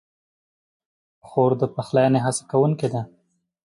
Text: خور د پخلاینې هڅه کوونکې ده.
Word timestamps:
خور 1.27 1.51
د 1.61 1.63
پخلاینې 1.75 2.19
هڅه 2.25 2.43
کوونکې 2.51 2.87
ده. 2.93 3.01